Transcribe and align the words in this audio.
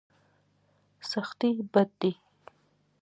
سختي 1.09 1.51
بد 1.73 1.89
دی. 1.99 2.11